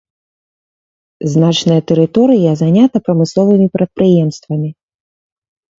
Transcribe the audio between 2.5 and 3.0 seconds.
занята